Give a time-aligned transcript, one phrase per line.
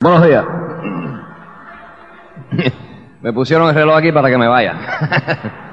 [0.00, 0.44] Buenos días.
[3.22, 4.74] Me pusieron el reloj aquí para que me vaya.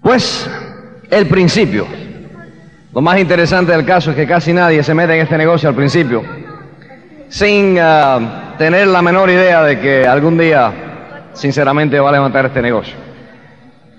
[0.00, 0.48] Pues
[1.10, 1.86] el principio.
[2.94, 5.74] Lo más interesante del caso es que casi nadie se mete en este negocio al
[5.74, 6.22] principio
[7.28, 12.62] sin ah, tener la menor idea de que algún día, sinceramente, va a levantar este
[12.62, 12.94] negocio.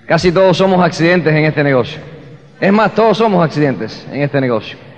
[0.07, 2.01] Casi todos somos accidentes en este negocio.
[2.59, 4.88] Es más, todos somos accidentes en este negocio.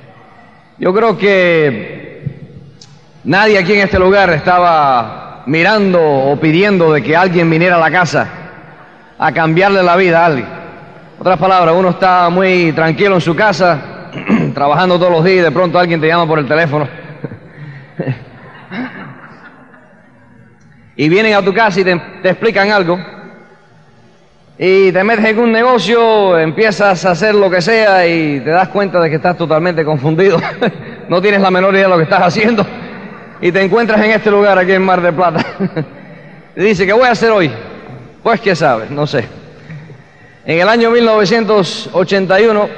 [0.82, 2.24] Yo creo que
[3.24, 7.92] nadie aquí en este lugar estaba mirando o pidiendo de que alguien viniera a la
[7.92, 8.28] casa
[9.20, 10.48] a cambiarle la vida a alguien.
[11.20, 14.10] Otras palabras, uno está muy tranquilo en su casa,
[14.56, 16.88] trabajando todos los días y de pronto alguien te llama por el teléfono.
[20.96, 22.98] y vienen a tu casa y te, te explican algo
[24.64, 28.68] y te metes en un negocio, empiezas a hacer lo que sea y te das
[28.68, 30.40] cuenta de que estás totalmente confundido,
[31.10, 32.64] no tienes la menor idea de lo que estás haciendo
[33.42, 35.44] y te encuentras en este lugar aquí en Mar del Plata.
[36.56, 37.52] y dice, ¿qué voy a hacer hoy?
[38.22, 39.28] Pues qué sabes, no sé.
[40.46, 42.70] En el año 1981,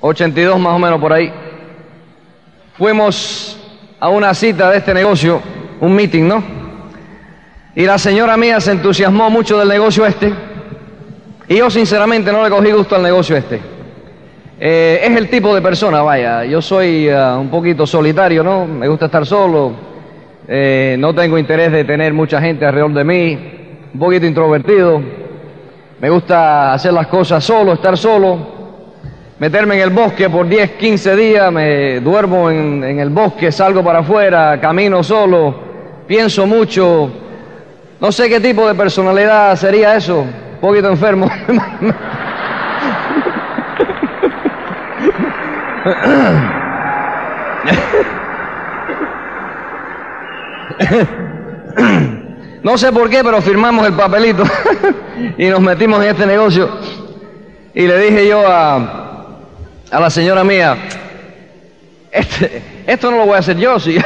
[0.00, 1.32] 82 más o menos por ahí,
[2.78, 3.58] fuimos
[3.98, 5.42] a una cita de este negocio,
[5.80, 6.62] un meeting, ¿no?
[7.74, 10.51] Y la señora mía se entusiasmó mucho del negocio este
[11.48, 13.60] y yo sinceramente no le cogí gusto al negocio este.
[14.64, 18.64] Eh, es el tipo de persona, vaya, yo soy uh, un poquito solitario, ¿no?
[18.64, 19.72] Me gusta estar solo,
[20.46, 23.38] eh, no tengo interés de tener mucha gente alrededor de mí,
[23.92, 25.02] un poquito introvertido,
[26.00, 28.38] me gusta hacer las cosas solo, estar solo,
[29.40, 33.82] meterme en el bosque por 10, 15 días, me duermo en, en el bosque, salgo
[33.82, 35.56] para afuera, camino solo,
[36.06, 37.10] pienso mucho,
[37.98, 40.24] no sé qué tipo de personalidad sería eso,
[40.62, 41.28] poquito enfermo.
[52.62, 54.44] No sé por qué, pero firmamos el papelito
[55.36, 56.70] y nos metimos en este negocio.
[57.74, 58.76] Y le dije yo a,
[59.90, 60.76] a la señora mía,
[62.12, 63.98] este, esto no lo voy a hacer yo, si,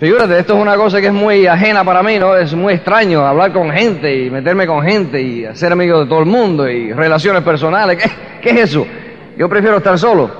[0.00, 2.34] Figúrate, esto es una cosa que es muy ajena para mí, ¿no?
[2.34, 6.20] Es muy extraño hablar con gente y meterme con gente y hacer amigos de todo
[6.20, 8.02] el mundo y relaciones personales.
[8.02, 8.86] ¿Qué, qué es eso?
[9.36, 10.30] Yo prefiero estar solo.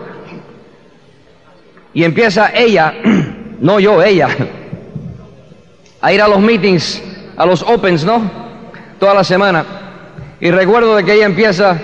[1.92, 2.94] Y empieza ella,
[3.60, 4.28] no yo, ella,
[6.00, 7.02] a ir a los meetings,
[7.36, 8.30] a los opens, ¿no?
[8.98, 9.66] Toda la semana.
[10.40, 11.78] Y recuerdo de que ella empieza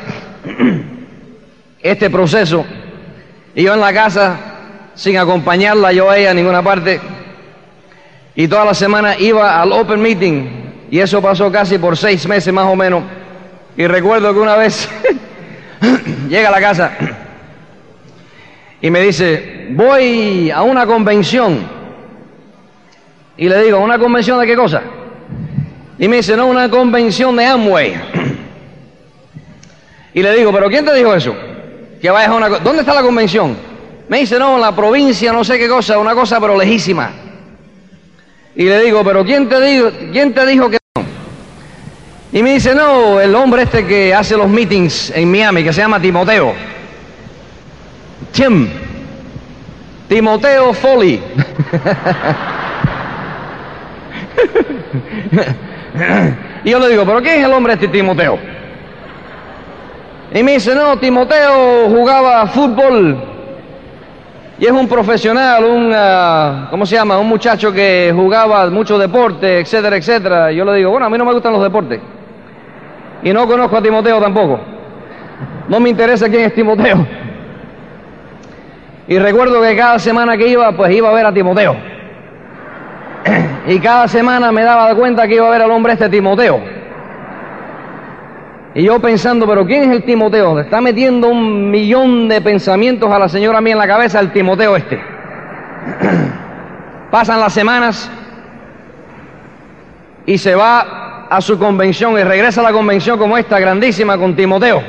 [1.82, 2.64] este proceso
[3.54, 4.36] y yo en la casa,
[4.94, 7.00] sin acompañarla yo a ella a ninguna parte,
[8.36, 12.52] y toda la semana iba al Open Meeting y eso pasó casi por seis meses
[12.52, 13.02] más o menos.
[13.78, 14.88] Y recuerdo que una vez
[16.28, 16.92] llega a la casa
[18.80, 21.76] y me dice, voy a una convención.
[23.38, 24.82] Y le digo, ¿una convención de qué cosa?
[25.98, 27.94] Y me dice, no, una convención de Amway.
[30.12, 31.34] Y le digo, ¿pero quién te dijo eso?
[32.00, 32.48] Que vayas a una...
[32.48, 33.56] ¿Dónde está la convención?
[34.08, 37.25] Me dice, no, en la provincia, no sé qué cosa, una cosa pero lejísima.
[38.56, 41.04] Y le digo, pero ¿quién te, dijo, ¿quién te dijo que no?
[42.32, 45.82] Y me dice, no, el hombre este que hace los meetings en Miami, que se
[45.82, 46.54] llama Timoteo.
[48.32, 48.66] Tim.
[50.08, 51.16] Timoteo Foley.
[56.64, 58.38] y yo le digo, pero ¿quién es el hombre este Timoteo?
[60.32, 63.35] Y me dice, no, Timoteo jugaba fútbol
[64.58, 67.18] y es un profesional, un, uh, ¿cómo se llama?
[67.18, 70.50] Un muchacho que jugaba mucho deporte, etcétera, etcétera.
[70.50, 72.00] Yo le digo, bueno, a mí no me gustan los deportes.
[73.22, 74.58] Y no conozco a Timoteo tampoco.
[75.68, 77.06] No me interesa quién es Timoteo.
[79.08, 81.76] Y recuerdo que cada semana que iba, pues iba a ver a Timoteo.
[83.68, 86.75] Y cada semana me daba cuenta que iba a ver al hombre este Timoteo.
[88.76, 90.60] Y yo pensando, pero ¿quién es el Timoteo?
[90.60, 94.76] Está metiendo un millón de pensamientos a la señora mía en la cabeza el Timoteo
[94.76, 95.00] este.
[97.10, 98.10] Pasan las semanas
[100.26, 104.36] y se va a su convención y regresa a la convención como esta, grandísima, con
[104.36, 104.82] Timoteo.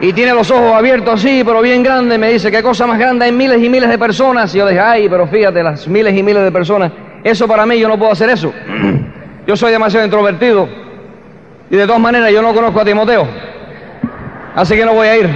[0.00, 2.18] y tiene los ojos abiertos así, pero bien grandes.
[2.18, 3.26] Me dice, ¿qué cosa más grande?
[3.26, 4.54] Hay miles y miles de personas.
[4.54, 6.90] Y yo dije, ay, pero fíjate, las miles y miles de personas.
[7.22, 8.50] Eso para mí, yo no puedo hacer eso.
[9.46, 10.91] Yo soy demasiado introvertido.
[11.72, 13.26] Y de todas maneras, yo no conozco a Timoteo.
[14.54, 15.30] Así que no voy a ir.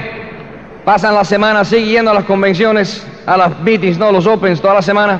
[0.85, 4.83] Pasan las semanas siguiendo a las convenciones, a las meetings, no, los opens, toda la
[4.83, 5.19] semana.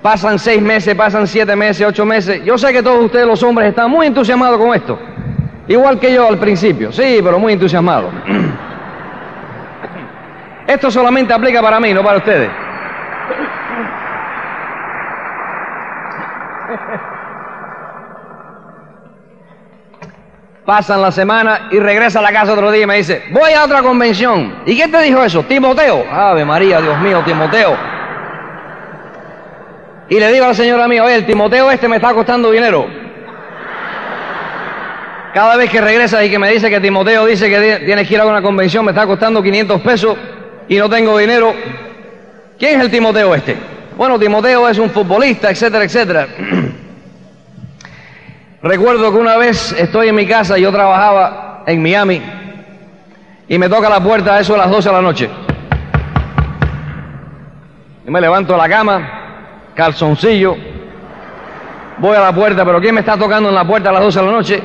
[0.00, 2.42] Pasan seis meses, pasan siete meses, ocho meses.
[2.46, 4.98] Yo sé que todos ustedes, los hombres, están muy entusiasmados con esto.
[5.68, 8.08] Igual que yo al principio, sí, pero muy entusiasmado.
[10.66, 12.48] Esto solamente aplica para mí, no para ustedes.
[20.64, 23.64] Pasan la semana y regresa a la casa otro día y me dice, voy a
[23.64, 24.62] otra convención.
[24.64, 25.42] ¿Y quién te dijo eso?
[25.42, 26.06] Timoteo.
[26.10, 27.76] Ave María, Dios mío, Timoteo.
[30.08, 32.86] Y le digo a la señora mía, oye, el Timoteo este me está costando dinero.
[35.34, 38.20] Cada vez que regresa y que me dice que Timoteo dice que tienes que ir
[38.20, 40.16] a una convención, me está costando 500 pesos
[40.68, 41.52] y no tengo dinero.
[42.58, 43.56] ¿Quién es el Timoteo este?
[43.96, 46.28] Bueno, Timoteo es un futbolista, etcétera, etcétera.
[48.64, 52.22] Recuerdo que una vez estoy en mi casa, yo trabajaba en Miami
[53.46, 55.30] y me toca la puerta a eso a las 12 de la noche.
[58.06, 60.56] Yo me levanto de la cama, calzoncillo,
[61.98, 64.18] voy a la puerta, pero ¿quién me está tocando en la puerta a las 12
[64.18, 64.62] de la noche?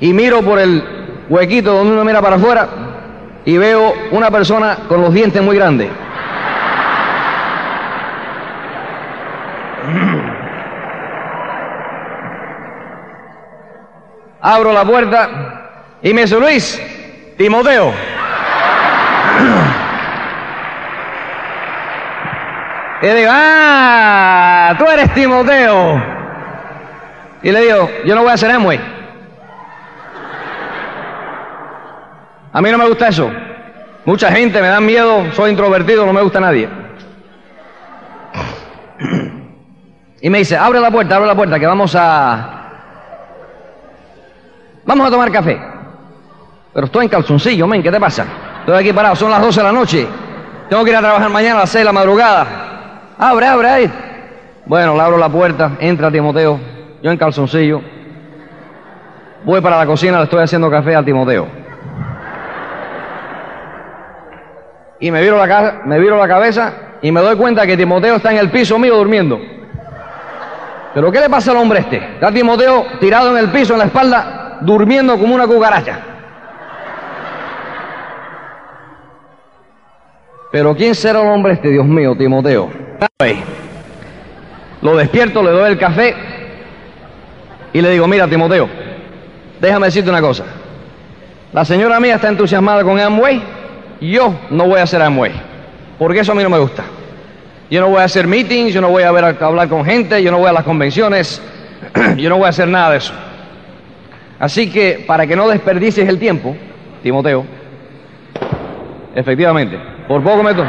[0.00, 0.82] Y miro por el
[1.28, 2.68] huequito donde uno mira para afuera
[3.44, 5.88] y veo una persona con los dientes muy grandes.
[14.40, 15.28] Abro la puerta
[16.02, 16.80] y me dice, Luis,
[17.36, 17.92] Timoteo.
[23.02, 26.02] Y le digo, ah, tú eres Timoteo.
[27.42, 28.78] Y le digo, yo no voy a hacer Amway.
[32.52, 33.30] A mí no me gusta eso.
[34.04, 36.68] Mucha gente me da miedo, soy introvertido, no me gusta nadie.
[40.20, 42.59] Y me dice, abre la puerta, abre la puerta, que vamos a,
[44.90, 45.56] Vamos a tomar café.
[46.74, 48.26] Pero estoy en calzoncillo, men, ¿qué te pasa?
[48.58, 50.04] Estoy aquí parado, son las 12 de la noche.
[50.68, 52.46] Tengo que ir a trabajar mañana a las 6 de la madrugada.
[53.16, 53.92] Abre, abre ahí.
[54.66, 56.58] Bueno, le abro la puerta, entra Timoteo,
[57.00, 57.80] yo en calzoncillo.
[59.44, 61.46] Voy para la cocina, le estoy haciendo café al Timoteo.
[64.98, 68.32] Y me viro la, me viro la cabeza y me doy cuenta que Timoteo está
[68.32, 69.38] en el piso mío durmiendo.
[70.92, 71.96] ¿Pero qué le pasa al hombre este?
[72.14, 76.00] Está Timoteo tirado en el piso, en la espalda, durmiendo como una cucaracha.
[80.52, 82.70] Pero ¿quién será el hombre este, Dios mío, Timoteo?
[84.82, 86.14] Lo despierto, le doy el café
[87.72, 88.68] y le digo, mira, Timoteo,
[89.60, 90.44] déjame decirte una cosa.
[91.52, 93.42] La señora mía está entusiasmada con Amway,
[94.00, 95.32] yo no voy a hacer Amway,
[95.98, 96.84] porque eso a mí no me gusta.
[97.70, 100.20] Yo no voy a hacer meetings, yo no voy a, ver, a hablar con gente,
[100.22, 101.40] yo no voy a las convenciones,
[102.16, 103.12] yo no voy a hacer nada de eso.
[104.40, 106.56] Así que, para que no desperdicies el tiempo,
[107.02, 107.44] Timoteo,
[109.14, 109.78] efectivamente,
[110.08, 110.64] por poco meto,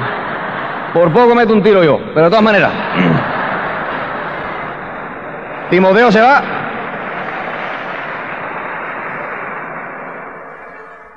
[0.93, 2.71] por poco meto un tiro yo, pero de todas maneras,
[5.69, 6.43] Timoteo se va.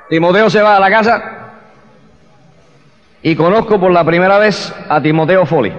[0.07, 1.23] Timoteo se va a la casa
[3.21, 5.73] y conozco por la primera vez a Timoteo Foley.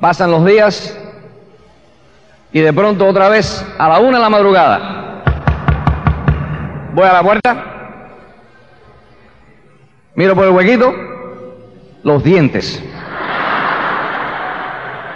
[0.00, 0.98] Pasan los días
[2.56, 5.20] y de pronto otra vez a la una de la madrugada
[6.94, 7.56] voy a la puerta,
[10.14, 10.90] miro por el huequito,
[12.02, 12.82] los dientes.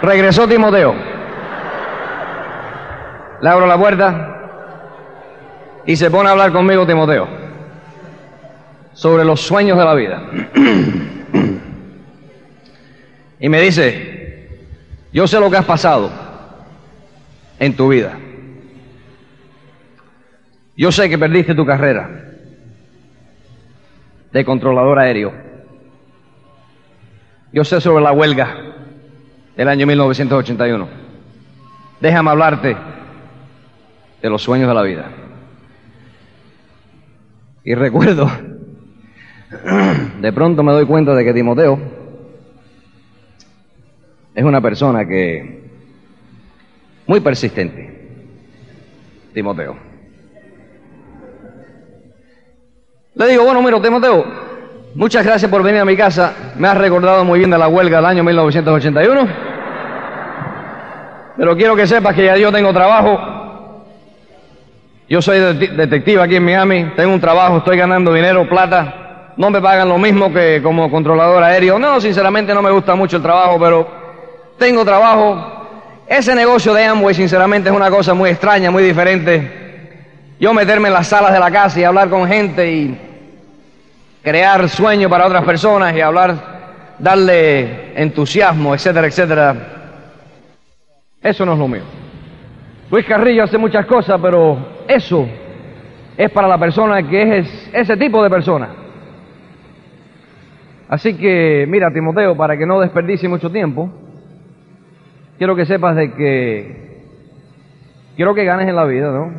[0.03, 0.93] Regresó Timoteo.
[3.41, 4.37] Le abro la puerta
[5.87, 7.27] y se pone a hablar conmigo Timoteo
[8.93, 10.21] sobre los sueños de la vida.
[13.39, 14.47] y me dice,
[15.11, 16.30] yo sé lo que has pasado
[17.61, 18.17] en tu vida.
[20.75, 22.09] Yo sé que perdiste tu carrera
[24.31, 25.31] de controlador aéreo.
[27.53, 28.57] Yo sé sobre la huelga
[29.55, 30.87] del año 1981.
[31.99, 32.75] Déjame hablarte
[34.23, 35.11] de los sueños de la vida.
[37.63, 38.27] Y recuerdo,
[40.19, 41.79] de pronto me doy cuenta de que Timoteo
[44.33, 45.60] es una persona que
[47.11, 47.91] muy persistente,
[49.33, 49.75] Timoteo.
[53.15, 54.23] Le digo, bueno, mira, Timoteo,
[54.95, 56.53] muchas gracias por venir a mi casa.
[56.55, 59.27] Me has recordado muy bien de la huelga del año 1981.
[61.35, 63.83] Pero quiero que sepas que ya yo tengo trabajo.
[65.09, 69.33] Yo soy detective aquí en Miami, tengo un trabajo, estoy ganando dinero, plata.
[69.35, 71.77] No me pagan lo mismo que como controlador aéreo.
[71.77, 73.85] No, sinceramente no me gusta mucho el trabajo, pero
[74.57, 75.60] tengo trabajo.
[76.11, 80.35] Ese negocio de Amway, sinceramente, es una cosa muy extraña, muy diferente.
[80.41, 82.99] Yo meterme en las salas de la casa y hablar con gente y
[84.21, 89.55] crear sueños para otras personas y hablar, darle entusiasmo, etcétera, etcétera.
[91.23, 91.83] Eso no es lo mío.
[92.89, 95.25] Luis Carrillo hace muchas cosas, pero eso
[96.17, 98.67] es para la persona que es ese tipo de persona.
[100.89, 103.89] Así que, mira, Timoteo, para que no desperdicie mucho tiempo,
[105.41, 107.01] quiero que sepas de que
[108.15, 109.33] quiero que ganes en la vida, ¿no?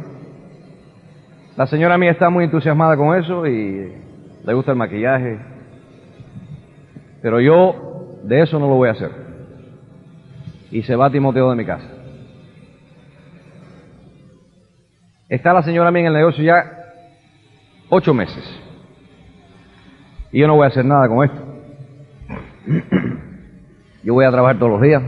[1.56, 3.92] La señora mía está muy entusiasmada con eso y
[4.44, 5.38] le gusta el maquillaje.
[7.22, 9.12] Pero yo de eso no lo voy a hacer.
[10.72, 11.86] Y se va Timoteo de mi casa.
[15.28, 16.64] Está la señora mía en el negocio ya
[17.90, 18.42] ocho meses.
[20.32, 21.40] Y yo no voy a hacer nada con esto.
[24.02, 25.00] Yo voy a trabajar todos los días.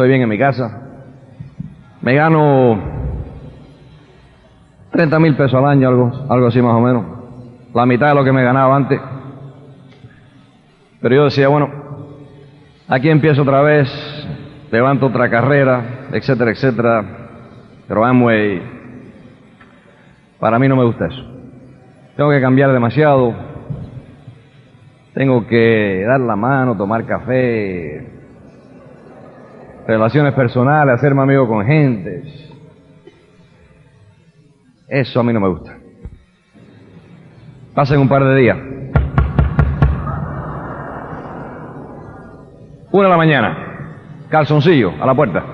[0.00, 0.80] Estoy bien en mi casa.
[2.00, 2.80] Me gano
[4.92, 7.04] 30 mil pesos al año, algo, algo así más o menos.
[7.74, 8.98] La mitad de lo que me ganaba antes.
[11.02, 11.68] Pero yo decía, bueno,
[12.88, 13.90] aquí empiezo otra vez,
[14.70, 17.04] levanto otra carrera, etcétera, etcétera.
[17.86, 18.62] Pero Amway,
[20.38, 21.26] para mí no me gusta eso.
[22.16, 23.34] Tengo que cambiar demasiado.
[25.12, 28.19] Tengo que dar la mano, tomar café,
[29.86, 32.22] relaciones personales, hacerme amigo con gente.
[34.88, 35.76] Eso a mí no me gusta.
[37.74, 38.58] Pasen un par de días.
[42.92, 43.56] Una de la mañana,
[44.28, 45.44] calzoncillo a la puerta.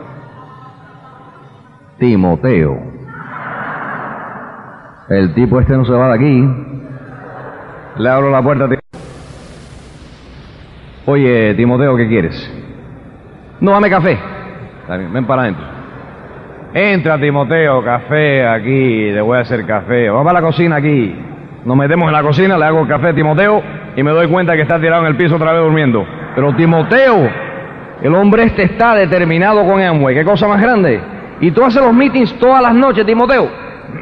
[1.98, 2.78] Timoteo.
[5.08, 6.48] El tipo este no se va de aquí.
[7.98, 8.68] Le abro la puerta.
[11.04, 12.65] Oye, Timoteo, ¿qué quieres?
[13.60, 14.18] No, dame café.
[14.88, 15.64] ven para adentro.
[16.74, 20.10] Entra, Timoteo, café aquí, le voy a hacer café.
[20.10, 21.14] Vamos a la cocina aquí.
[21.64, 23.62] Nos metemos en la cocina, le hago café a Timoteo
[23.96, 26.06] y me doy cuenta que está tirado en el piso otra vez durmiendo.
[26.34, 27.30] Pero Timoteo,
[28.02, 30.14] el hombre este está determinado con Amway.
[30.14, 31.00] ¿Qué cosa más grande?
[31.40, 33.48] Y tú haces los meetings todas las noches, Timoteo.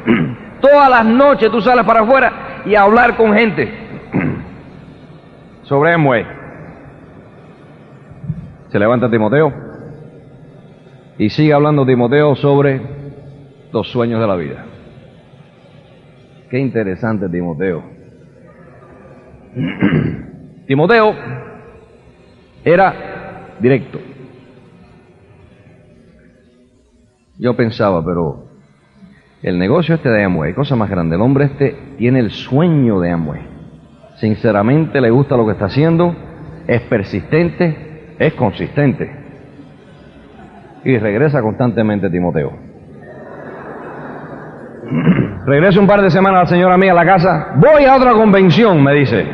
[0.60, 2.32] todas las noches tú sales para afuera
[2.66, 3.72] y a hablar con gente
[5.62, 6.43] sobre Emway.
[8.74, 9.52] Se levanta Timoteo
[11.16, 12.80] y sigue hablando Timoteo sobre
[13.72, 14.64] los sueños de la vida.
[16.50, 17.84] Qué interesante Timoteo.
[20.66, 21.14] Timoteo
[22.64, 24.00] era directo.
[27.38, 28.46] Yo pensaba, pero
[29.44, 33.12] el negocio este de Amway, cosa más grande, el hombre este tiene el sueño de
[33.12, 33.40] Amway.
[34.16, 36.12] Sinceramente le gusta lo que está haciendo,
[36.66, 39.10] es persistente, es consistente.
[40.84, 42.52] Y regresa constantemente Timoteo.
[45.46, 47.52] Regreso un par de semanas la señora mía a la casa.
[47.56, 49.26] Voy a otra convención, me dice.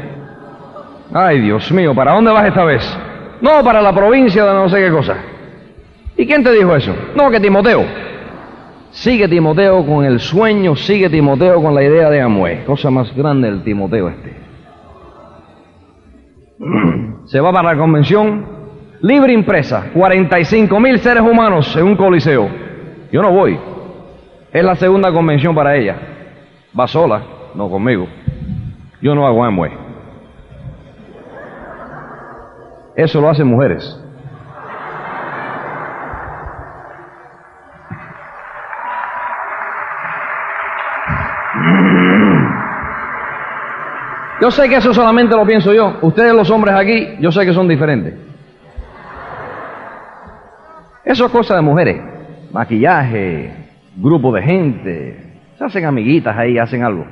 [1.12, 2.98] Ay, Dios mío, ¿para dónde vas esta vez?
[3.40, 5.16] No, para la provincia de no sé qué cosa.
[6.16, 6.94] ¿Y quién te dijo eso?
[7.16, 7.84] No, que Timoteo.
[8.90, 12.64] Sigue Timoteo con el sueño, sigue Timoteo con la idea de Amway.
[12.64, 14.36] Cosa más grande el Timoteo este.
[17.26, 18.49] Se va para la convención,
[19.02, 22.48] libre impresa, 45 mil seres humanos en un coliseo.
[23.10, 23.58] Yo no voy.
[24.52, 25.96] Es la segunda convención para ella.
[26.78, 27.22] Va sola,
[27.54, 28.06] no conmigo.
[29.00, 29.72] Yo no hago Amway.
[32.96, 33.98] Eso lo hacen mujeres.
[44.40, 45.98] Yo sé que eso solamente lo pienso yo.
[46.00, 48.29] Ustedes los hombres aquí, yo sé que son diferentes.
[51.10, 52.00] Eso es cosa de mujeres.
[52.52, 53.52] Maquillaje,
[53.96, 55.40] grupo de gente.
[55.58, 57.04] Se hacen amiguitas ahí, hacen algo.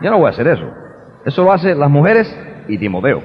[0.00, 0.66] Yo no voy a hacer eso.
[1.26, 2.34] Eso lo hacen las mujeres
[2.66, 3.20] y Timoteo.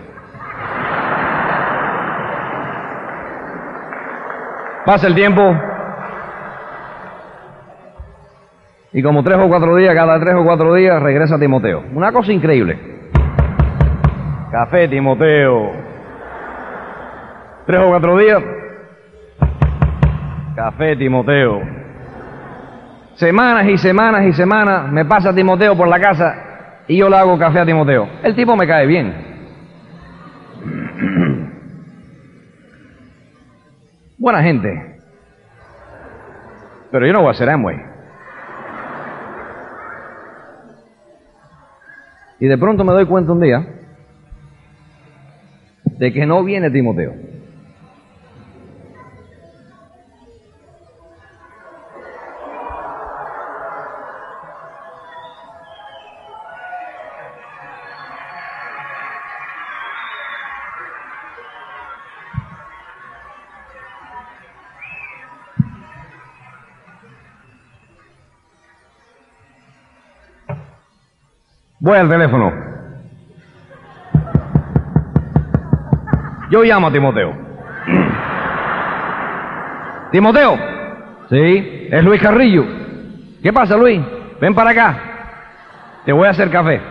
[4.86, 5.41] Pasa el tiempo,
[8.91, 11.86] Y como tres o cuatro días, cada tres o cuatro días, regresa Timoteo.
[11.94, 12.77] Una cosa increíble.
[14.51, 15.72] Café, Timoteo.
[17.65, 18.59] Tres o cuatro días.
[20.60, 21.62] Café, Timoteo.
[23.16, 27.39] Semanas y semanas y semanas me pasa Timoteo por la casa y yo le hago
[27.39, 28.10] café a Timoteo.
[28.22, 29.13] El tipo me cae bien.
[34.18, 34.98] Buena gente.
[36.92, 37.78] Pero yo no voy a hacer Amway.
[42.42, 43.66] Y de pronto me doy cuenta un día
[45.86, 47.38] de que no viene Timoteo.
[71.82, 72.52] Voy al teléfono.
[76.52, 77.34] Yo llamo a Timoteo.
[80.12, 80.58] Timoteo.
[81.30, 82.66] Sí, es Luis Carrillo.
[83.42, 84.02] ¿Qué pasa, Luis?
[84.42, 84.98] Ven para acá.
[86.06, 86.82] Te voy a hacer café.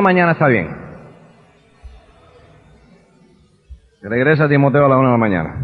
[0.00, 0.68] Mañana está bien.
[4.02, 5.56] Regresa Timoteo a la una de la mañana.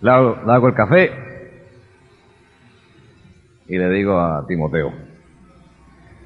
[0.00, 1.12] Le hago, le hago el café
[3.68, 4.92] y le digo a Timoteo,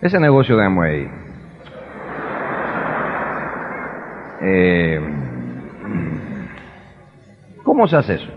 [0.00, 1.10] ese negocio de Amway,
[4.42, 5.00] eh,
[7.64, 8.28] ¿cómo se hace eso?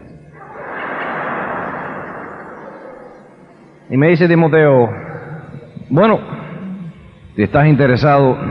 [3.90, 4.90] Y me dice Timoteo,
[5.90, 6.45] bueno,
[7.36, 8.38] si estás interesado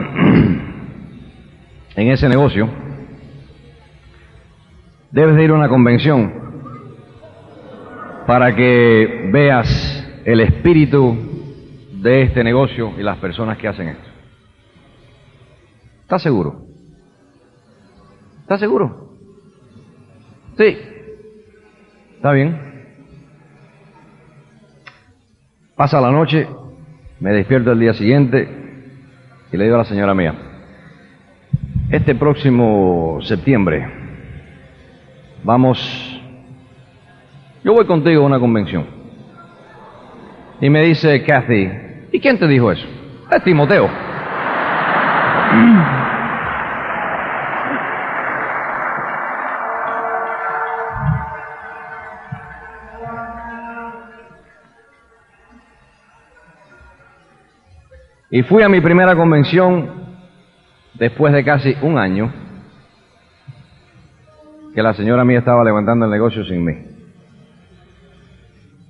[1.97, 2.69] en ese negocio,
[5.11, 6.45] debes de ir a una convención
[8.27, 9.69] para que veas
[10.27, 11.17] el espíritu
[12.03, 14.11] de este negocio y las personas que hacen esto.
[16.03, 16.67] ¿Estás seguro?
[18.43, 19.15] ¿Estás seguro?
[20.59, 20.77] Sí.
[22.17, 22.61] ¿Está bien?
[25.75, 26.47] Pasa la noche,
[27.21, 28.64] me despierto el día siguiente
[29.55, 30.35] y le digo a la señora mía,
[31.89, 33.89] este próximo septiembre
[35.45, 35.79] vamos,
[37.63, 38.85] yo voy contigo a una convención.
[40.61, 41.71] Y me dice Kathy,
[42.11, 42.85] ¿y quién te dijo eso?
[43.31, 43.89] Es Timoteo.
[58.35, 59.91] Y fui a mi primera convención
[60.95, 62.33] después de casi un año
[64.75, 66.75] que la señora mía estaba levantando el negocio sin mí.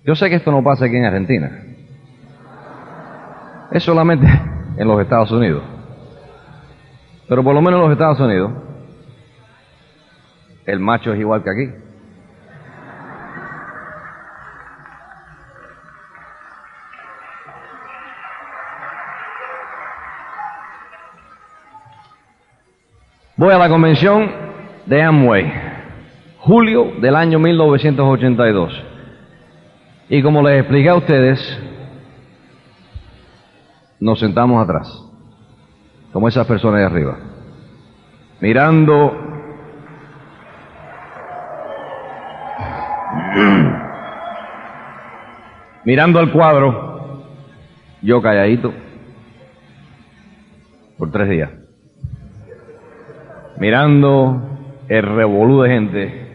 [0.03, 1.63] Yo sé que esto no pasa aquí en Argentina.
[3.71, 4.27] Es solamente
[4.79, 5.63] en los Estados Unidos.
[7.29, 8.51] Pero por lo menos en los Estados Unidos,
[10.65, 11.84] el macho es igual que aquí.
[23.45, 24.31] Voy a la convención
[24.87, 25.53] de Amway,
[26.39, 28.83] julio del año 1982.
[30.09, 31.61] Y como les expliqué a ustedes,
[34.01, 34.89] nos sentamos atrás,
[36.11, 37.19] como esas personas de arriba,
[38.41, 39.13] mirando
[45.85, 47.27] mirando al cuadro,
[48.01, 48.73] yo calladito,
[50.97, 51.51] por tres días,
[53.59, 54.43] mirando
[54.89, 56.27] el revolú de gente,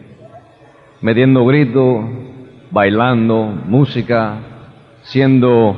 [1.00, 2.04] metiendo gritos,
[2.70, 4.36] bailando, música,
[5.02, 5.76] siendo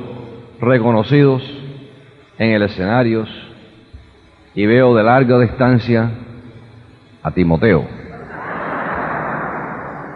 [0.60, 1.42] reconocidos
[2.38, 3.24] en el escenario
[4.54, 6.10] y veo de larga distancia
[7.22, 8.02] a Timoteo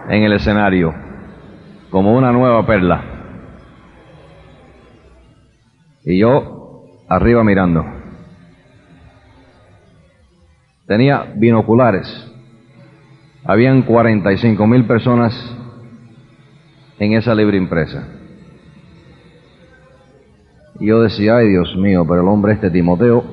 [0.08, 0.94] en el escenario
[1.90, 3.02] como una nueva perla.
[6.04, 7.95] Y yo arriba mirando.
[10.86, 12.06] Tenía binoculares.
[13.44, 15.34] Habían 45 mil personas
[16.98, 18.08] en esa libre impresa.
[20.78, 23.24] Y yo decía, ay Dios mío, pero el hombre este Timoteo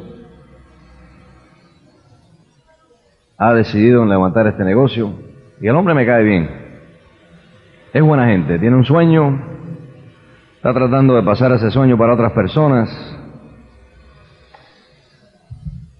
[3.37, 5.11] ha decidido en levantar este negocio
[5.59, 6.49] y el hombre me cae bien.
[7.93, 9.39] Es buena gente, tiene un sueño,
[10.55, 13.12] está tratando de pasar ese sueño para otras personas.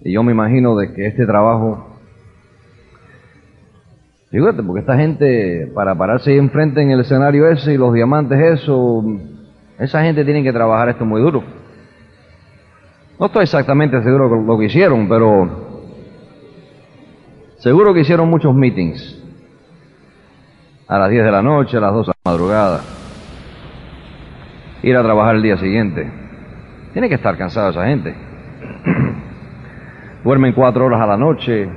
[0.04, 1.94] Y yo me imagino de que este trabajo
[4.34, 8.36] Fíjate, porque esta gente, para pararse ahí enfrente en el escenario ese y los diamantes,
[8.60, 9.04] eso,
[9.78, 11.44] esa gente tiene que trabajar esto muy duro.
[13.20, 15.92] No estoy exactamente seguro de lo que hicieron, pero
[17.58, 19.22] seguro que hicieron muchos meetings.
[20.88, 22.80] A las 10 de la noche, a las 2 de la madrugada.
[24.82, 26.10] Ir a trabajar el día siguiente.
[26.92, 28.16] Tiene que estar cansada esa gente.
[30.24, 31.68] Duermen cuatro horas a la noche,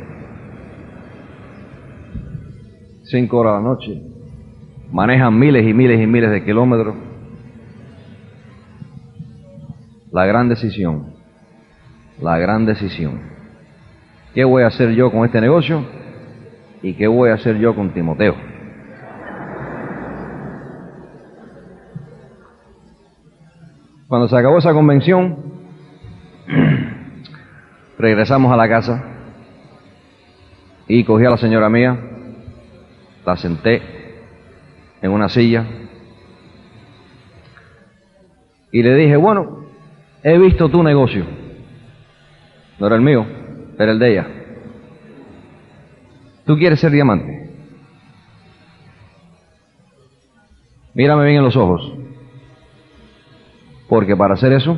[3.03, 4.01] cinco horas a la noche,
[4.89, 6.95] manejan miles y miles y miles de kilómetros.
[10.13, 11.13] La gran decisión,
[12.21, 13.19] la gran decisión.
[14.33, 15.83] ¿Qué voy a hacer yo con este negocio?
[16.81, 18.33] ¿Y qué voy a hacer yo con Timoteo?
[24.07, 25.56] Cuando se acabó esa convención,
[27.97, 29.03] regresamos a la casa
[30.87, 31.97] y cogí a la señora mía,
[33.25, 33.81] la senté
[35.01, 35.65] en una silla
[38.71, 39.65] y le dije, bueno,
[40.23, 41.25] he visto tu negocio.
[42.79, 43.25] No era el mío,
[43.79, 44.27] era el de ella.
[46.45, 47.49] ¿Tú quieres ser diamante?
[50.93, 51.93] Mírame bien en los ojos.
[53.89, 54.77] Porque para hacer eso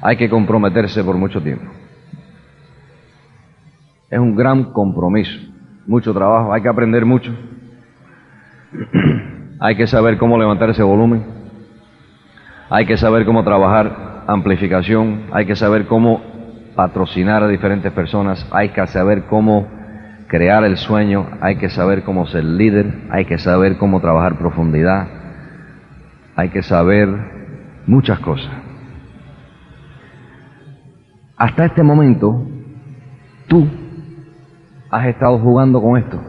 [0.00, 1.73] hay que comprometerse por mucho tiempo.
[4.14, 5.40] Es un gran compromiso
[5.86, 7.34] mucho trabajo, hay que aprender mucho.
[9.60, 11.24] hay que saber cómo levantar ese volumen.
[12.70, 15.24] Hay que saber cómo trabajar amplificación.
[15.32, 16.22] Hay que saber cómo
[16.74, 18.46] patrocinar a diferentes personas.
[18.50, 19.66] Hay que saber cómo
[20.28, 21.26] crear el sueño.
[21.40, 23.08] Hay que saber cómo ser líder.
[23.10, 25.08] Hay que saber cómo trabajar profundidad.
[26.36, 27.08] Hay que saber
[27.86, 28.52] muchas cosas.
[31.36, 32.46] Hasta este momento,
[33.48, 33.83] tú
[34.94, 36.20] has estado jugando con esto.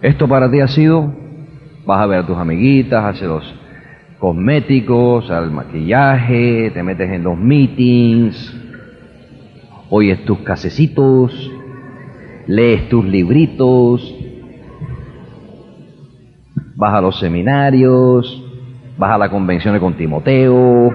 [0.00, 1.12] Esto para ti ha sido,
[1.84, 3.52] vas a ver a tus amiguitas, hacer los
[4.20, 8.56] cosméticos, al maquillaje, te metes en los meetings,
[9.90, 11.50] oyes tus casecitos,
[12.46, 14.14] lees tus libritos,
[16.76, 18.40] vas a los seminarios,
[18.96, 20.94] vas a la convención con Timoteo.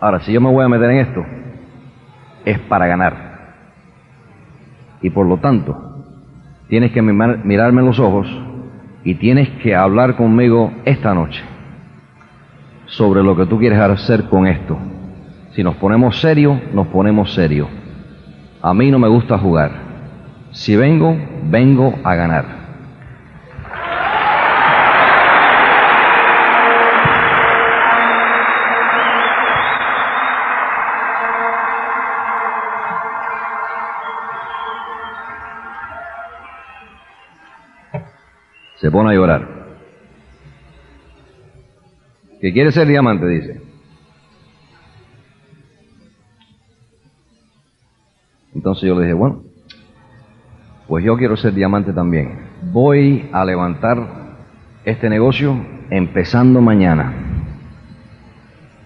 [0.00, 1.24] Ahora, si yo me voy a meter en esto,
[2.44, 3.30] es para ganar.
[5.02, 6.04] Y por lo tanto,
[6.68, 8.26] tienes que mirarme en los ojos
[9.04, 11.42] y tienes que hablar conmigo esta noche
[12.86, 14.76] sobre lo que tú quieres hacer con esto.
[15.54, 17.68] Si nos ponemos serio, nos ponemos serio.
[18.62, 19.70] A mí no me gusta jugar.
[20.52, 22.59] Si vengo, vengo a ganar.
[38.80, 39.46] Se pone a llorar.
[42.40, 43.60] Que quiere ser diamante, dice.
[48.54, 49.42] Entonces yo le dije, bueno,
[50.88, 52.48] pues yo quiero ser diamante también.
[52.72, 53.98] Voy a levantar
[54.84, 55.54] este negocio
[55.90, 57.12] empezando mañana.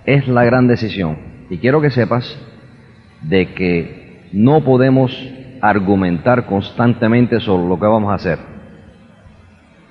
[0.04, 1.18] Es la gran decisión.
[1.50, 2.37] Y quiero que sepas
[3.22, 5.16] de que no podemos
[5.62, 8.53] argumentar constantemente sobre lo que vamos a hacer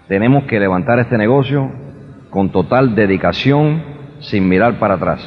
[0.07, 1.71] tenemos que levantar este negocio
[2.29, 3.83] con total dedicación,
[4.19, 5.21] sin mirar para atrás.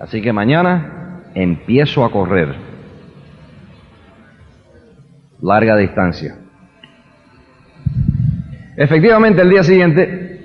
[0.00, 2.54] Así que mañana empiezo a correr.
[5.40, 6.36] Larga distancia.
[8.76, 10.40] Efectivamente, el día siguiente,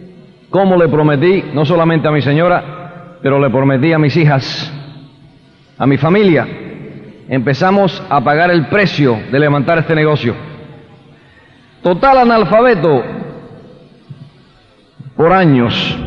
[0.50, 4.74] como le prometí, no solamente a mi señora, pero le prometí a mis hijas,
[5.78, 6.48] a mi familia,
[7.30, 10.47] empezamos a pagar el precio de levantar este negocio
[11.82, 13.04] total analfabeto
[15.16, 15.98] por años.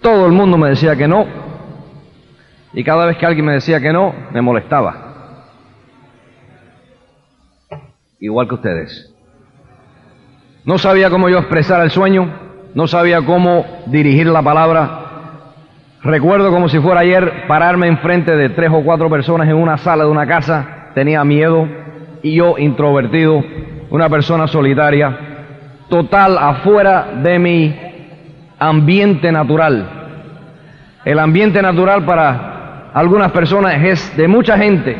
[0.00, 1.26] Todo el mundo me decía que no.
[2.72, 5.08] Y cada vez que alguien me decía que no, me molestaba.
[8.20, 9.14] Igual que ustedes.
[10.64, 12.30] No sabía cómo yo expresar el sueño,
[12.74, 15.04] no sabía cómo dirigir la palabra.
[16.02, 20.04] Recuerdo como si fuera ayer pararme enfrente de tres o cuatro personas en una sala
[20.04, 21.66] de una casa, tenía miedo
[22.22, 23.42] y yo introvertido
[23.90, 25.16] una persona solitaria,
[25.88, 27.74] total afuera de mi
[28.58, 29.88] ambiente natural.
[31.04, 34.96] El ambiente natural para algunas personas es de mucha gente.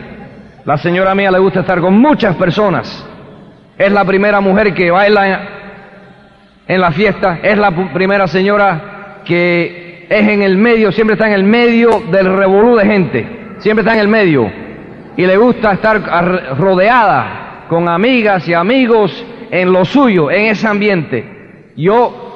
[0.64, 3.06] La señora mía le gusta estar con muchas personas.
[3.76, 5.48] Es la primera mujer que baila
[6.66, 11.34] en la fiesta, es la primera señora que es en el medio, siempre está en
[11.34, 13.26] el medio del revolú de gente,
[13.58, 14.50] siempre está en el medio
[15.16, 16.00] y le gusta estar
[16.58, 19.12] rodeada con amigas y amigos
[19.50, 21.72] en lo suyo, en ese ambiente.
[21.76, 22.28] Yo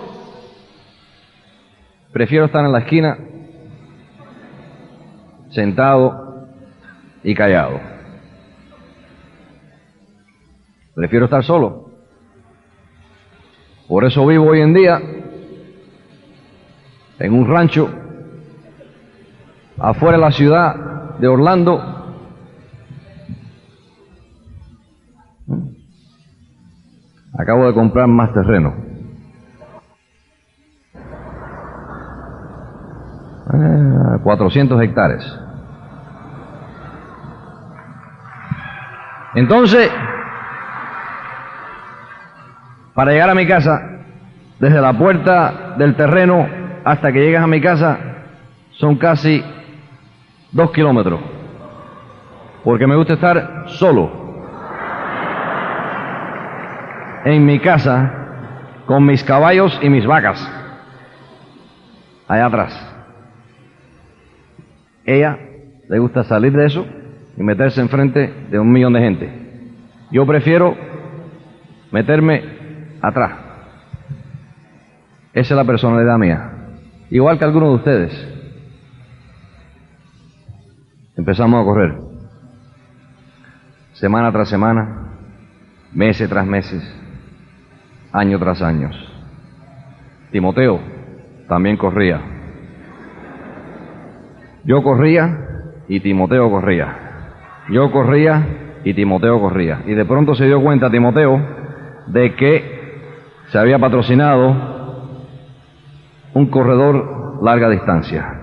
[2.13, 3.19] prefiero estar en la esquina,
[5.51, 6.49] sentado
[7.25, 7.81] y callado.
[10.95, 11.91] Prefiero estar solo.
[13.89, 15.01] Por eso vivo hoy en día
[17.19, 17.89] en un rancho
[19.79, 20.75] afuera de la ciudad
[21.19, 21.92] de Orlando.
[27.43, 28.73] Acabo de comprar más terreno.
[34.23, 35.41] 400 eh, hectáreas.
[39.35, 39.91] Entonces,
[42.95, 43.81] para llegar a mi casa,
[44.61, 46.47] desde la puerta del terreno
[46.85, 47.99] hasta que llegas a mi casa,
[48.71, 49.45] son casi
[50.53, 51.21] dos kilómetros.
[52.63, 54.22] Porque me gusta estar solo.
[57.25, 58.23] En mi casa,
[58.87, 60.41] con mis caballos y mis vacas.
[62.27, 62.95] Allá atrás.
[65.05, 65.39] Ella
[65.89, 66.87] le gusta salir de eso
[67.37, 69.43] y meterse enfrente de un millón de gente.
[70.11, 70.77] Yo prefiero
[71.91, 72.43] meterme
[73.01, 73.33] atrás.
[75.33, 76.51] Esa es la personalidad mía.
[77.11, 78.29] Igual que algunos de ustedes.
[81.17, 81.95] Empezamos a correr.
[83.95, 85.13] Semana tras semana,
[85.93, 86.83] meses tras meses,
[88.13, 88.91] año tras año.
[90.31, 90.81] Timoteo
[91.49, 92.21] también corría.
[94.65, 95.39] Yo corría
[95.89, 96.97] y Timoteo corría.
[97.71, 98.47] Yo corría
[98.85, 99.83] y Timoteo corría.
[99.87, 101.41] Y de pronto se dio cuenta Timoteo
[102.07, 102.83] de que
[103.49, 104.73] se había patrocinado
[106.35, 108.41] un corredor larga distancia,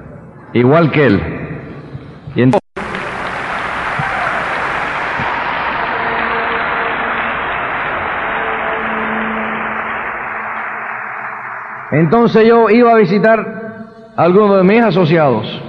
[0.54, 2.59] igual que él.
[12.00, 13.40] Entonces yo iba a visitar
[14.16, 15.62] a algunos de mis asociados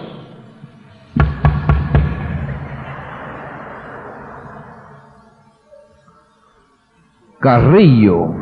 [7.41, 8.29] Carrillo.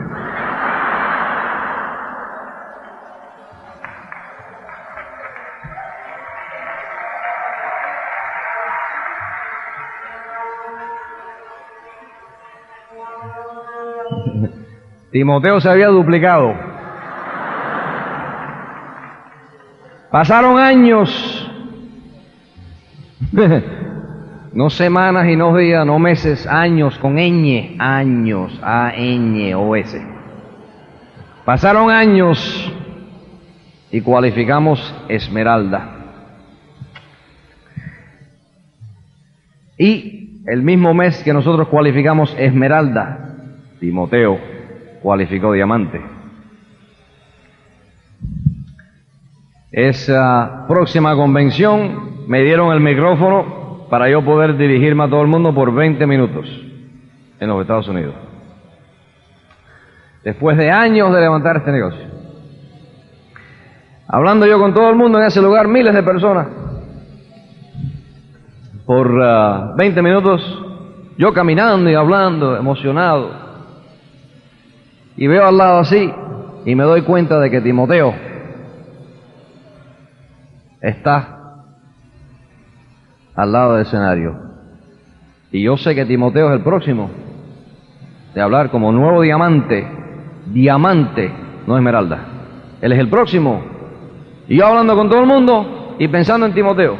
[15.13, 16.68] Timoteo se había duplicado.
[20.11, 21.45] Pasaron años
[24.53, 30.03] No semanas y no días, no meses, años con ñ, años, A-Ñ-O-S.
[31.45, 32.73] Pasaron años
[33.91, 35.95] y cualificamos Esmeralda.
[39.79, 43.37] Y el mismo mes que nosotros cualificamos Esmeralda,
[43.79, 44.39] Timoteo
[45.03, 46.01] cualificó Diamante.
[49.71, 55.55] Esa próxima convención me dieron el micrófono para yo poder dirigirme a todo el mundo
[55.55, 56.49] por 20 minutos
[57.39, 58.15] en los Estados Unidos.
[60.25, 62.07] Después de años de levantar este negocio.
[64.09, 66.49] Hablando yo con todo el mundo en ese lugar, miles de personas.
[68.87, 69.11] Por
[69.77, 70.65] 20 ah, minutos,
[71.19, 73.33] yo caminando y hablando, emocionado.
[75.15, 76.11] Y veo al lado así
[76.65, 78.28] y me doy cuenta de que Timoteo
[80.81, 81.65] está
[83.35, 84.37] al lado del escenario.
[85.51, 87.11] Y yo sé que Timoteo es el próximo
[88.35, 89.87] de hablar como nuevo diamante,
[90.47, 91.33] diamante,
[91.67, 92.19] no esmeralda.
[92.81, 93.63] Él es el próximo.
[94.47, 96.97] Y yo hablando con todo el mundo y pensando en Timoteo.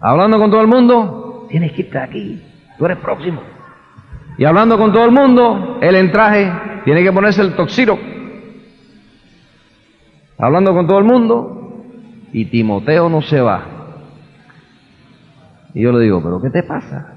[0.00, 2.42] Hablando con todo el mundo, tienes que estar aquí,
[2.78, 3.42] tú eres próximo.
[4.38, 6.50] Y hablando con todo el mundo, él en traje,
[6.84, 7.98] tiene que ponerse el toxiro.
[10.40, 11.60] Hablando con todo el mundo,
[12.32, 13.62] y Timoteo no se va.
[15.74, 17.14] Y yo le digo, pero ¿qué te pasa?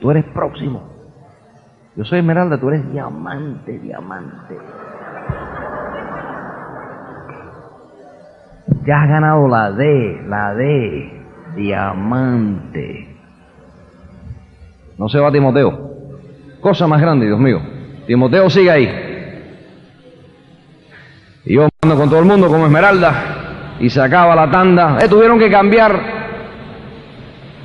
[0.00, 0.88] Tú eres próximo.
[1.96, 4.56] Yo soy Esmeralda, tú eres diamante, diamante.
[8.86, 11.22] Ya has ganado la D, la D,
[11.56, 13.16] diamante.
[14.96, 15.90] No se va Timoteo.
[16.60, 17.60] Cosa más grande, Dios mío.
[18.06, 19.09] Timoteo sigue ahí.
[21.44, 24.98] Yo ando con todo el mundo como Esmeralda y se acaba la tanda.
[25.00, 26.20] Eh, tuvieron que cambiar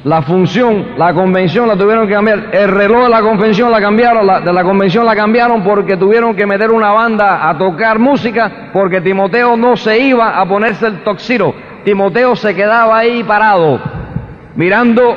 [0.05, 2.49] La función, la convención la tuvieron que cambiar.
[2.51, 6.45] El reloj de la convención la cambiaron, de la convención la cambiaron porque tuvieron que
[6.45, 11.55] meter una banda a tocar música porque Timoteo no se iba a ponerse el toxiro.
[11.83, 13.79] Timoteo se quedaba ahí parado,
[14.55, 15.15] mirando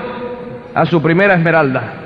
[0.75, 1.98] a su primera esmeralda.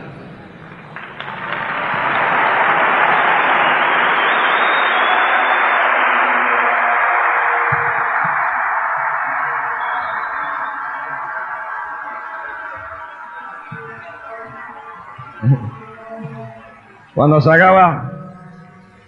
[17.15, 18.11] Cuando se acaba,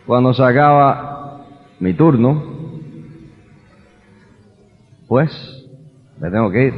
[0.06, 0.42] cuando se
[1.80, 2.42] mi turno,
[5.08, 5.30] pues
[6.18, 6.74] me tengo que ir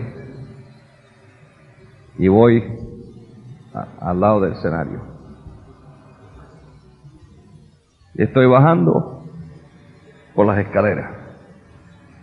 [2.19, 2.65] y voy
[4.01, 5.01] al lado del escenario.
[8.15, 9.25] Y estoy bajando
[10.35, 11.11] por las escaleras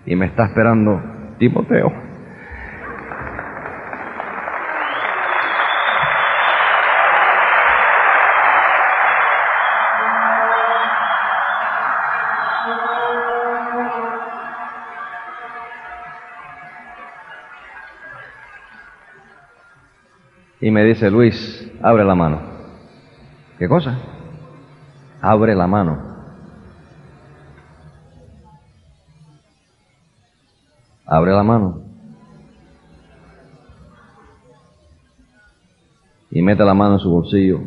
[0.06, 1.02] y me está esperando
[1.39, 2.12] Timoteo.
[20.63, 22.39] Y me dice, Luis, abre la mano.
[23.60, 23.97] ¿Qué cosa?
[25.19, 26.02] Abre la mano.
[31.06, 31.82] Abre la mano.
[36.32, 37.60] Y mete la mano en su bolsillo.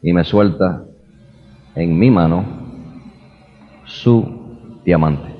[0.00, 0.84] Y me suelta
[1.74, 2.44] en mi mano
[3.84, 5.35] su diamante.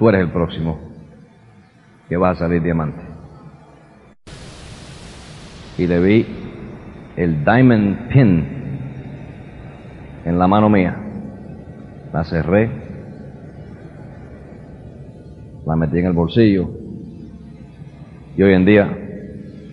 [0.00, 0.80] Tú eres el próximo
[2.08, 3.02] que va a salir diamante.
[5.76, 6.26] Y le vi
[7.16, 8.46] el diamond pin
[10.24, 10.96] en la mano mía.
[12.14, 12.70] La cerré,
[15.66, 16.70] la metí en el bolsillo
[18.38, 18.98] y hoy en día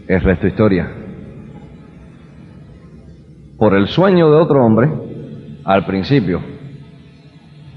[0.10, 0.92] es resto historia.
[3.58, 4.90] Por el sueño de otro hombre,
[5.64, 6.42] al principio,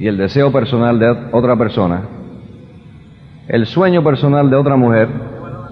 [0.01, 2.20] y el deseo personal de otra persona,
[3.51, 5.09] el sueño personal de otra mujer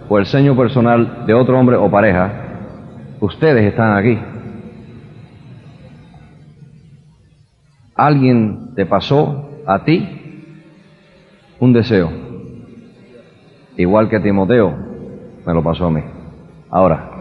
[0.09, 2.33] o el sueño personal de otro hombre o pareja,
[3.21, 4.19] ustedes están aquí.
[7.95, 10.09] Alguien te pasó a ti
[11.61, 12.11] un deseo,
[13.77, 14.75] igual que Timoteo
[15.47, 16.01] me lo pasó a mí.
[16.71, 17.18] Ahora,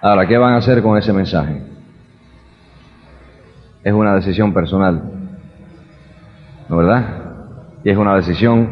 [0.00, 1.60] Ahora, ¿qué van a hacer con ese mensaje?
[3.82, 5.02] Es una decisión personal,
[6.68, 7.04] ¿no verdad?
[7.82, 8.68] Y es una decisión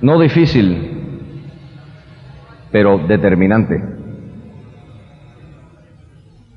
[0.00, 1.50] no difícil,
[2.72, 3.80] pero determinante.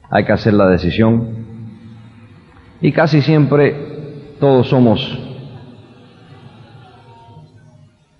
[0.09, 1.45] Hay que hacer la decisión
[2.81, 3.75] y casi siempre
[4.39, 5.19] todos somos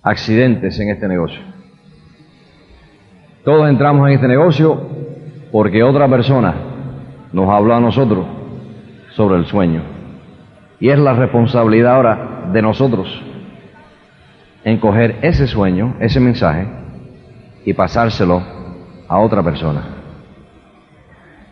[0.03, 1.41] accidentes en este negocio.
[3.43, 4.94] Todos entramos en este negocio
[5.55, 6.53] porque otra persona
[7.31, 8.27] nos habló a nosotros
[9.11, 9.83] sobre el sueño.
[10.81, 13.07] Y es la responsabilidad ahora de nosotros
[14.65, 16.67] en coger ese sueño, ese mensaje,
[17.63, 18.43] y pasárselo
[19.07, 19.81] a otra persona.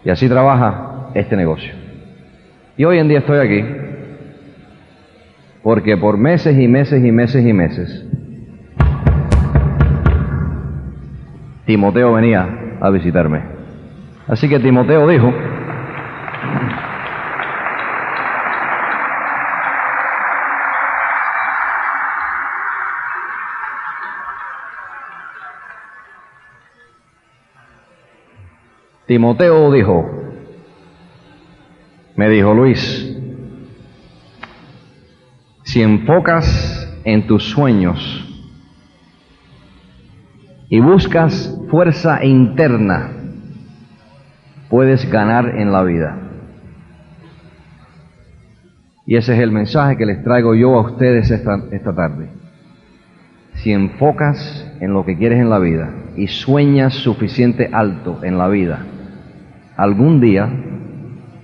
[0.03, 1.71] Y así trabaja este negocio.
[2.75, 3.65] Y hoy en día estoy aquí
[5.63, 8.05] porque por meses y meses y meses y meses
[11.65, 13.52] Timoteo venía a visitarme.
[14.27, 15.33] Así que Timoteo dijo,
[29.05, 30.09] Timoteo dijo,
[32.15, 33.17] me dijo Luis,
[35.63, 37.99] si enfocas en tus sueños
[40.69, 43.22] y buscas fuerza interna,
[44.73, 46.17] puedes ganar en la vida.
[49.05, 52.29] Y ese es el mensaje que les traigo yo a ustedes esta, esta tarde.
[53.57, 58.47] Si enfocas en lo que quieres en la vida y sueñas suficiente alto en la
[58.47, 58.79] vida,
[59.77, 60.49] algún día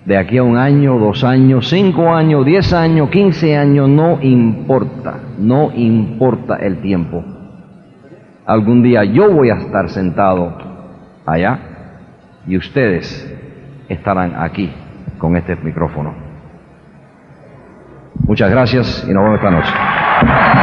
[0.08, 5.20] de aquí a un año, dos años, cinco años, diez años, quince años, no importa,
[5.38, 7.24] no importa el tiempo.
[8.48, 10.58] Algún día yo voy a estar sentado
[11.28, 11.69] allá
[12.48, 13.38] y ustedes
[13.88, 14.72] estarán aquí
[15.18, 16.14] con este micrófono.
[18.28, 20.59] Muchas gracias y nos vemos esta noche.